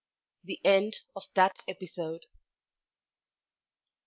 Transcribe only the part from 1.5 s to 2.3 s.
EPISODE.